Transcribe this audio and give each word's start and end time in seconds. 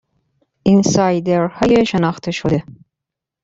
اینسایدرهای 0.63 1.85
شناخته 1.85 2.31
شده 2.31 2.63